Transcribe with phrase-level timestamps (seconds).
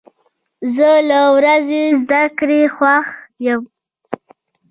[0.75, 3.07] زه له ورځې زده کړې خوښ
[3.45, 3.61] یم.